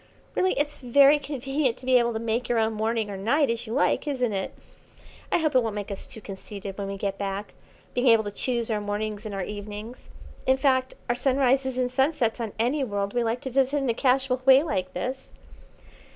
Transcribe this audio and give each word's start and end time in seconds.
Really, 0.33 0.53
it's 0.53 0.79
very 0.79 1.19
convenient 1.19 1.77
to 1.77 1.85
be 1.85 1.99
able 1.99 2.11
to 2.13 2.17
make 2.19 2.49
your 2.49 2.57
own 2.57 2.73
morning 2.73 3.11
or 3.11 3.17
night 3.17 3.51
as 3.51 3.67
you 3.67 3.73
like, 3.73 4.07
isn't 4.07 4.33
it? 4.33 4.51
I 5.31 5.37
hope 5.37 5.53
it 5.53 5.61
won't 5.61 5.75
make 5.75 5.91
us 5.91 6.07
too 6.07 6.21
conceited 6.21 6.75
when 6.75 6.87
we 6.87 6.97
get 6.97 7.19
back, 7.19 7.53
being 7.93 8.07
able 8.07 8.23
to 8.23 8.31
choose 8.31 8.71
our 8.71 8.81
mornings 8.81 9.27
and 9.27 9.35
our 9.35 9.43
evenings; 9.45 10.07
in 10.47 10.57
fact, 10.57 10.95
our 11.07 11.13
sunrises 11.13 11.77
and 11.77 11.91
sunsets 11.91 12.39
on 12.41 12.53
any 12.57 12.83
world 12.83 13.13
we 13.13 13.23
like 13.23 13.41
to 13.41 13.51
visit 13.51 13.77
in 13.77 13.89
a 13.91 13.93
casual 13.93 14.41
way 14.43 14.63
like 14.63 14.95
this." 14.95 15.27